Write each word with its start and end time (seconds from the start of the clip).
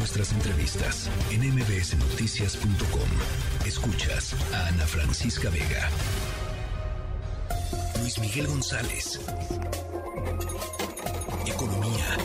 nuestras 0.00 0.32
entrevistas 0.32 1.10
en 1.30 1.42
mbsnoticias.com. 1.54 3.66
Escuchas 3.66 4.34
a 4.54 4.68
Ana 4.68 4.86
Francisca 4.86 5.50
Vega. 5.50 5.90
Luis 8.00 8.18
Miguel 8.18 8.46
González. 8.46 9.20
Economía. 11.46 12.16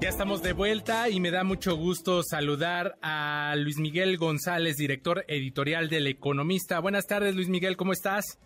Ya 0.00 0.08
estamos 0.08 0.42
de 0.42 0.52
vuelta 0.52 1.08
y 1.08 1.18
me 1.18 1.32
da 1.32 1.42
mucho 1.42 1.74
gusto 1.74 2.22
saludar 2.22 2.98
a 3.02 3.56
Luis 3.58 3.78
Miguel 3.78 4.16
González, 4.16 4.76
director 4.76 5.24
editorial 5.26 5.88
del 5.88 6.06
Economista. 6.06 6.78
Buenas 6.78 7.08
tardes, 7.08 7.34
Luis 7.34 7.48
Miguel, 7.48 7.76
¿cómo 7.76 7.92
estás? 7.92 8.38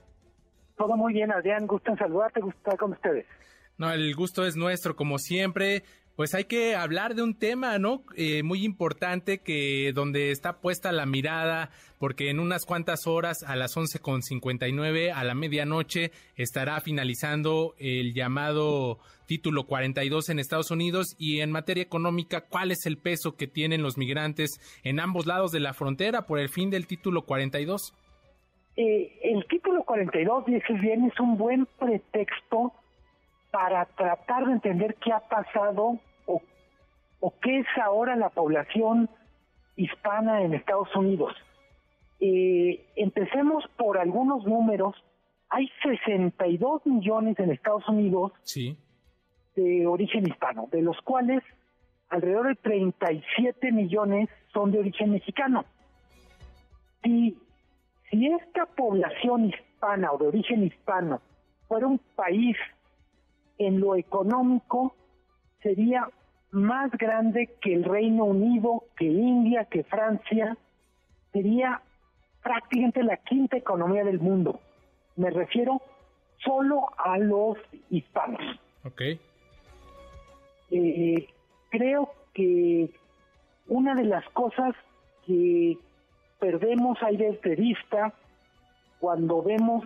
Todo 0.77 0.97
muy 0.97 1.13
bien, 1.13 1.33
Adrián. 1.33 1.67
Gusto 1.67 1.91
en 1.91 1.99
saludarte, 1.99 2.41
gusto 2.41 2.59
estar 2.59 2.77
con 2.77 2.93
ustedes. 2.93 3.27
No, 3.79 3.93
el 3.93 4.15
gusto 4.15 4.47
es 4.47 4.57
nuestro, 4.57 4.97
como 4.97 5.19
siempre. 5.19 5.85
Pues 6.17 6.33
hay 6.37 6.45
que 6.45 6.77
hablar 6.77 7.17
de 7.17 7.23
un 7.23 7.35
tema, 7.35 7.77
¿no? 7.79 8.05
Eh, 8.15 8.45
muy 8.45 8.65
importante 8.65 9.39
que 9.39 9.91
donde 9.93 10.31
está 10.31 10.61
puesta 10.61 10.93
la 10.93 11.07
mirada, 11.07 11.71
porque 11.99 12.31
en 12.31 12.39
unas 12.39 12.67
cuantas 12.67 13.09
horas, 13.09 13.43
a 13.43 13.57
las 13.57 13.77
11.59, 13.77 15.13
a 15.13 15.25
la 15.25 15.35
medianoche, 15.35 16.13
estará 16.37 16.81
finalizando 16.81 17.75
el 17.79 18.15
llamado 18.15 19.01
título 19.27 19.65
42 19.67 20.29
en 20.29 20.39
Estados 20.39 20.71
Unidos 20.71 21.17
y 21.19 21.41
en 21.41 21.51
materia 21.51 21.83
económica, 21.83 22.43
¿cuál 22.43 22.71
es 22.71 22.87
el 22.87 22.99
peso 22.99 23.35
que 23.35 23.49
tienen 23.49 23.83
los 23.83 23.99
migrantes 23.99 24.61
en 24.85 25.01
ambos 25.01 25.27
lados 25.27 25.51
de 25.51 25.61
la 25.61 25.75
frontera 25.75 26.27
por 26.27 26.39
el 26.39 26.49
fin 26.49 26.71
del 26.71 26.87
título 26.87 27.23
42? 27.23 27.93
Eh, 28.77 29.19
el 29.23 29.47
título 29.47 29.85
42, 29.85 30.47
dices 30.47 30.81
bien, 30.81 31.05
es 31.05 31.19
un 31.21 31.37
buen 31.37 31.67
pretexto 31.79 32.73
para 33.51 33.85
tratar 33.87 34.47
de 34.47 34.53
entender 34.53 34.97
qué 34.97 35.13
ha 35.13 35.21
pasado 35.21 36.01
o, 36.27 36.43
o 37.21 37.35
qué 37.41 37.61
es 37.61 37.67
ahora 37.81 38.17
la 38.17 38.31
población 38.31 39.09
hispana 39.77 40.43
en 40.43 40.55
Estados 40.55 40.95
Unidos. 40.97 41.35
Eh, 42.21 42.87
empecemos 42.97 43.65
por 43.77 43.99
algunos 43.99 44.45
números. 44.45 44.95
Hay 45.51 45.69
62 45.83 46.87
millones 46.87 47.39
en 47.39 47.51
Estados 47.51 47.89
Unidos 47.89 48.33
sí. 48.43 48.77
de 49.57 49.87
origen 49.87 50.27
hispano, 50.27 50.69
de 50.73 50.83
los 50.83 51.01
cuales 51.03 51.43
alrededor 52.09 52.49
de 52.49 52.55
37 52.57 53.73
millones 53.73 54.29
son 54.53 54.71
de 54.71 54.79
origen 54.79 55.11
mexicano. 55.11 55.65
Si, 57.03 57.37
si 58.11 58.27
esta 58.27 58.67
población 58.67 59.47
hispana 59.47 60.13
o 60.13 60.19
de 60.19 60.29
origen 60.29 60.65
hispano 60.65 61.21
fuera 61.69 61.87
un 61.87 61.99
país 62.15 62.57
en 63.59 63.81
lo 63.81 63.97
económico 63.97 64.95
sería 65.63 66.09
más 66.51 66.91
grande 66.93 67.51
que 67.61 67.75
el 67.75 67.85
Reino 67.85 68.25
Unido, 68.25 68.85
que 68.97 69.07
India, 69.07 69.65
que 69.65 69.83
Francia, 69.85 70.57
sería 71.33 71.83
prácticamente 72.43 73.03
la 73.03 73.17
quinta 73.17 73.57
economía 73.57 74.05
del 74.05 74.21
mundo. 74.21 74.61
Me 75.17 75.31
refiero 75.31 75.81
solo 76.39 76.87
a 76.99 77.19
los 77.19 77.57
hispanos. 77.91 78.41
Ok. 78.85 79.01
Eh, 80.71 81.29
creo 81.71 82.11
que 82.33 82.91
una 83.67 83.95
de 83.95 84.05
las 84.05 84.29
cosas 84.31 84.75
que 85.27 85.79
perdemos 86.45 87.03
ahí 87.03 87.17
de 87.17 87.57
vista 87.57 88.13
cuando 89.01 89.43
vemos 89.43 89.83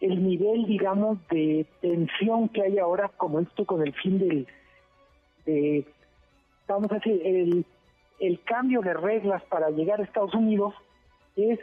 el 0.00 0.26
nivel, 0.26 0.66
digamos, 0.66 1.18
de 1.28 1.66
tensión 1.80 2.48
que 2.48 2.62
hay 2.62 2.78
ahora, 2.78 3.10
como 3.16 3.38
esto 3.38 3.64
con 3.64 3.80
el 3.80 3.92
fin 3.94 4.18
del, 4.18 4.48
de, 5.46 5.86
vamos 6.66 6.90
a 6.90 6.96
decir, 6.96 7.22
el, 7.24 7.64
el 8.18 8.42
cambio 8.42 8.80
de 8.80 8.92
reglas 8.92 9.40
para 9.44 9.70
llegar 9.70 10.00
a 10.00 10.02
Estados 10.02 10.34
Unidos, 10.34 10.74
es 11.36 11.60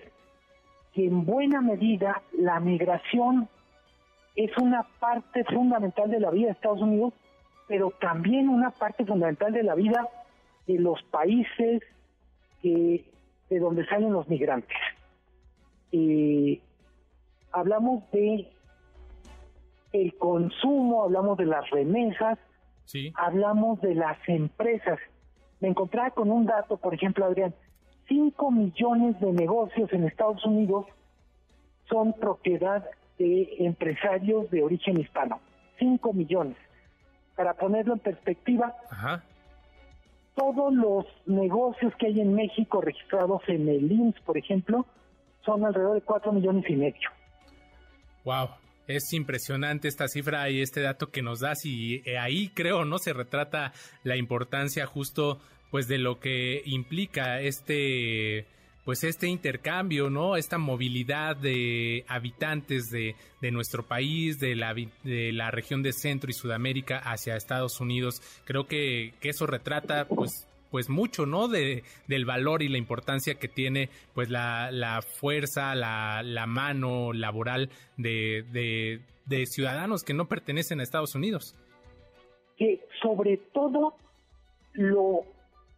que 0.94 1.07
en 1.07 1.25
buena 1.25 1.59
medida 1.59 2.22
la 2.31 2.61
migración 2.61 3.50
es 4.38 4.57
una 4.57 4.84
parte 5.01 5.44
fundamental 5.44 6.09
de 6.09 6.22
la 6.22 6.31
vida 6.31 6.45
de 6.45 6.53
Estados 6.53 6.81
Unidos, 6.81 7.13
pero 7.67 7.91
también 8.00 8.47
una 8.47 8.72
parte 8.72 9.05
fundamental 9.05 9.51
de 9.51 9.63
la 9.63 9.75
vida 9.75 10.07
de 10.67 10.79
los 10.79 11.03
países 11.03 11.84
que, 12.61 13.10
de 13.51 13.59
donde 13.59 13.85
salen 13.85 14.13
los 14.13 14.28
migrantes. 14.29 14.78
Eh, 15.91 16.62
hablamos 17.51 18.09
de 18.12 18.47
el 19.91 20.16
consumo, 20.17 21.03
hablamos 21.03 21.38
de 21.38 21.45
las 21.45 21.69
remesas, 21.69 22.40
Sí. 22.85 23.11
hablamos 23.16 23.81
de 23.81 23.94
las 23.95 24.17
empresas. 24.28 24.97
Me 25.59 25.67
encontraba 25.67 26.11
con 26.11 26.31
un 26.31 26.45
dato, 26.45 26.78
por 26.78 26.94
ejemplo, 26.94 27.25
Adrián, 27.25 27.53
5 28.07 28.51
millones 28.51 29.19
de 29.19 29.34
negocios 29.34 29.91
en 29.91 30.06
Estados 30.06 30.45
Unidos 30.45 30.85
son 31.90 32.13
propiedad 32.13 32.85
de 33.19 33.50
empresarios 33.59 34.50
de 34.50 34.63
origen 34.63 34.97
hispano. 34.97 35.40
5 35.78 36.13
millones. 36.13 36.56
Para 37.35 37.53
ponerlo 37.53 37.94
en 37.94 38.00
perspectiva, 38.00 38.75
Ajá. 38.90 39.23
Todos 40.35 40.73
los 40.73 41.05
negocios 41.25 41.93
que 41.99 42.07
hay 42.07 42.21
en 42.21 42.33
México 42.33 42.81
registrados 42.81 43.41
en 43.47 43.67
el 43.67 43.91
IMSS, 43.91 44.21
por 44.21 44.37
ejemplo, 44.37 44.85
son 45.45 45.65
alrededor 45.65 45.95
de 45.95 46.01
4 46.01 46.31
millones 46.31 46.65
y 46.69 46.75
medio. 46.75 47.09
Wow. 48.23 48.49
Es 48.87 49.13
impresionante 49.13 49.87
esta 49.87 50.07
cifra 50.07 50.49
y 50.49 50.61
este 50.61 50.81
dato 50.81 51.11
que 51.11 51.21
nos 51.21 51.39
das 51.39 51.65
y 51.65 52.01
eh, 52.05 52.17
ahí 52.17 52.49
creo 52.49 52.83
no 52.83 52.97
se 52.97 53.13
retrata 53.13 53.73
la 54.03 54.17
importancia 54.17 54.85
justo 54.85 55.39
pues 55.69 55.87
de 55.87 55.97
lo 55.97 56.19
que 56.19 56.61
implica 56.65 57.39
este 57.39 58.47
pues 58.85 59.03
este 59.03 59.27
intercambio, 59.27 60.09
¿no? 60.09 60.35
Esta 60.35 60.57
movilidad 60.57 61.35
de 61.35 62.03
habitantes 62.07 62.89
de, 62.89 63.15
de 63.41 63.51
nuestro 63.51 63.83
país, 63.83 64.39
de 64.39 64.55
la, 64.55 64.73
de 64.73 65.31
la 65.31 65.51
región 65.51 65.83
de 65.83 65.93
Centro 65.93 66.29
y 66.29 66.33
Sudamérica 66.33 66.97
hacia 66.97 67.35
Estados 67.35 67.79
Unidos. 67.79 68.21
Creo 68.45 68.65
que, 68.65 69.13
que 69.19 69.29
eso 69.29 69.45
retrata, 69.45 70.07
pues, 70.07 70.47
pues 70.71 70.89
mucho, 70.89 71.25
¿no? 71.25 71.47
De, 71.47 71.83
del 72.07 72.25
valor 72.25 72.63
y 72.63 72.69
la 72.69 72.77
importancia 72.77 73.35
que 73.35 73.47
tiene, 73.47 73.89
pues, 74.15 74.29
la, 74.29 74.71
la 74.71 75.01
fuerza, 75.01 75.75
la, 75.75 76.23
la 76.23 76.47
mano 76.47 77.13
laboral 77.13 77.69
de, 77.97 78.43
de, 79.25 79.45
ciudadanos 79.45 80.03
que 80.03 80.13
no 80.13 80.27
pertenecen 80.27 80.79
a 80.79 80.83
Estados 80.83 81.15
Unidos. 81.15 81.55
sobre 83.01 83.37
todo 83.37 83.95
lo 84.73 85.21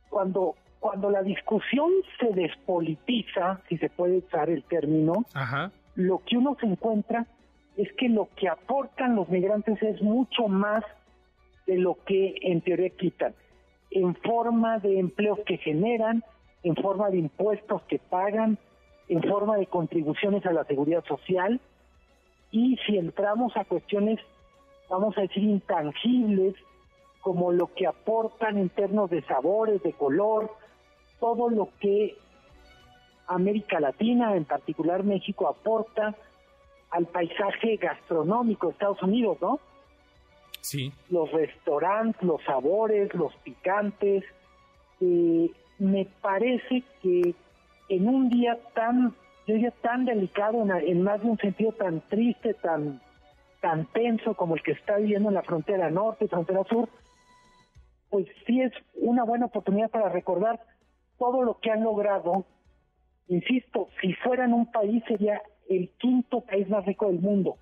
cuando 0.09 0.55
cuando 0.83 1.09
la 1.09 1.23
discusión 1.23 1.89
se 2.19 2.33
despolitiza, 2.33 3.61
si 3.69 3.77
se 3.77 3.89
puede 3.89 4.17
usar 4.17 4.49
el 4.49 4.65
término, 4.65 5.23
Ajá. 5.33 5.71
lo 5.95 6.21
que 6.25 6.35
uno 6.35 6.57
se 6.59 6.65
encuentra 6.65 7.25
es 7.77 7.89
que 7.93 8.09
lo 8.09 8.27
que 8.35 8.49
aportan 8.49 9.15
los 9.15 9.29
migrantes 9.29 9.81
es 9.81 10.01
mucho 10.01 10.49
más 10.49 10.83
de 11.67 11.77
lo 11.77 11.95
que 12.05 12.35
en 12.41 12.59
teoría 12.59 12.89
quitan, 12.89 13.33
en 13.91 14.13
forma 14.13 14.79
de 14.79 14.99
empleos 14.99 15.39
que 15.45 15.55
generan, 15.55 16.21
en 16.63 16.75
forma 16.75 17.09
de 17.11 17.19
impuestos 17.19 17.81
que 17.83 17.99
pagan, 17.99 18.57
en 19.07 19.23
forma 19.23 19.55
de 19.55 19.67
contribuciones 19.67 20.45
a 20.45 20.51
la 20.51 20.65
seguridad 20.65 21.05
social, 21.05 21.61
y 22.51 22.75
si 22.85 22.97
entramos 22.97 23.55
a 23.55 23.63
cuestiones, 23.63 24.19
vamos 24.89 25.17
a 25.17 25.21
decir, 25.21 25.43
intangibles, 25.43 26.55
como 27.21 27.53
lo 27.53 27.73
que 27.73 27.87
aportan 27.87 28.57
en 28.57 28.67
términos 28.67 29.09
de 29.09 29.21
sabores, 29.21 29.81
de 29.81 29.93
color, 29.93 30.51
todo 31.23 31.49
lo 31.49 31.69
que 31.79 32.17
América 33.27 33.79
Latina, 33.79 34.35
en 34.35 34.43
particular 34.43 35.05
México, 35.05 35.47
aporta 35.47 36.13
al 36.89 37.05
paisaje 37.05 37.77
gastronómico 37.77 38.67
de 38.67 38.73
Estados 38.73 39.01
Unidos, 39.01 39.37
¿no? 39.39 39.61
Sí. 40.59 40.91
Los 41.09 41.31
restaurantes, 41.31 42.21
los 42.23 42.43
sabores, 42.43 43.13
los 43.13 43.33
picantes. 43.37 44.25
eh, 44.99 45.49
me 45.79 46.05
parece 46.21 46.83
que 47.01 47.33
en 47.87 48.07
un 48.09 48.27
día 48.29 48.59
tan, 48.73 49.15
yo 49.47 49.55
diría 49.55 49.71
tan 49.81 50.03
delicado, 50.03 50.61
en, 50.61 50.71
en 50.71 51.03
más 51.03 51.21
de 51.21 51.29
un 51.29 51.37
sentido 51.37 51.71
tan 51.71 52.01
triste, 52.09 52.53
tan, 52.55 53.01
tan 53.61 53.85
tenso 53.93 54.33
como 54.33 54.55
el 54.55 54.61
que 54.61 54.73
está 54.73 54.97
viviendo 54.97 55.29
en 55.29 55.35
la 55.35 55.43
frontera 55.43 55.89
norte, 55.89 56.27
frontera 56.27 56.65
sur, 56.65 56.89
pues 58.09 58.27
sí 58.45 58.59
es 58.59 58.73
una 58.95 59.23
buena 59.23 59.45
oportunidad 59.45 59.89
para 59.89 60.09
recordar 60.09 60.59
todo 61.23 61.41
lo 61.43 61.59
que 61.61 61.71
han 61.71 61.83
logrado. 61.83 62.45
Insisto, 63.29 63.87
si 64.01 64.13
fueran 64.15 64.51
un 64.51 64.69
país 64.69 65.01
sería 65.07 65.41
el 65.69 65.89
quinto 65.97 66.41
país 66.41 66.67
más 66.69 66.85
rico 66.85 67.07
del 67.07 67.19
mundo. 67.19 67.55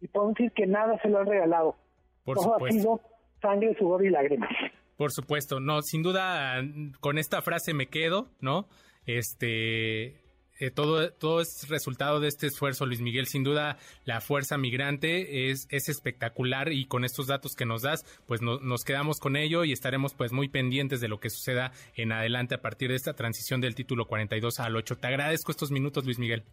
Y 0.00 0.08
podemos 0.08 0.34
decir 0.34 0.52
que 0.52 0.66
nada 0.66 0.98
se 1.00 1.08
lo 1.08 1.20
han 1.20 1.26
regalado. 1.26 1.76
Por 2.24 2.36
Todo 2.36 2.54
ha 2.54 2.58
supuesto. 2.58 2.80
sido 2.80 3.00
sangre, 3.40 3.76
sudor 3.78 4.04
y 4.04 4.10
lágrimas. 4.10 4.50
Por 4.96 5.12
supuesto, 5.12 5.60
no, 5.60 5.82
sin 5.82 6.02
duda 6.02 6.62
con 6.98 7.18
esta 7.18 7.42
frase 7.42 7.74
me 7.74 7.86
quedo, 7.86 8.26
¿no? 8.40 8.66
Este 9.06 10.16
eh, 10.60 10.70
todo, 10.70 11.10
todo 11.12 11.40
es 11.40 11.68
resultado 11.68 12.20
de 12.20 12.28
este 12.28 12.46
esfuerzo, 12.46 12.86
Luis 12.86 13.00
Miguel. 13.00 13.26
Sin 13.26 13.42
duda, 13.42 13.78
la 14.04 14.20
fuerza 14.20 14.58
migrante 14.58 15.50
es, 15.50 15.66
es 15.70 15.88
espectacular 15.88 16.72
y 16.72 16.84
con 16.84 17.04
estos 17.04 17.26
datos 17.26 17.56
que 17.56 17.64
nos 17.64 17.82
das, 17.82 18.04
pues 18.26 18.42
nos 18.42 18.84
quedamos 18.84 19.18
con 19.18 19.36
ello 19.36 19.64
y 19.64 19.72
estaremos 19.72 20.14
pues 20.14 20.32
muy 20.32 20.48
pendientes 20.48 21.00
de 21.00 21.08
lo 21.08 21.18
que 21.18 21.30
suceda 21.30 21.72
en 21.96 22.12
adelante 22.12 22.54
a 22.54 22.60
partir 22.60 22.90
de 22.90 22.96
esta 22.96 23.14
transición 23.14 23.60
del 23.60 23.74
título 23.74 24.06
42 24.06 24.60
al 24.60 24.76
8. 24.76 24.96
Te 24.98 25.06
agradezco 25.06 25.50
estos 25.50 25.70
minutos, 25.70 26.04
Luis 26.04 26.18
Miguel. 26.18 26.44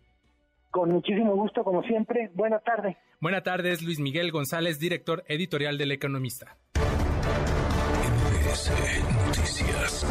Con 0.71 0.91
muchísimo 0.91 1.35
gusto, 1.35 1.63
como 1.63 1.81
siempre. 1.83 2.29
Buena 2.33 2.59
tarde. 2.59 2.97
Buena 3.19 3.41
tarde, 3.41 3.71
es 3.71 3.81
Luis 3.81 3.99
Miguel 3.99 4.31
González, 4.31 4.79
director 4.79 5.23
editorial 5.27 5.77
del 5.77 5.91
Economista. 5.91 6.57
Noticias. 9.27 10.05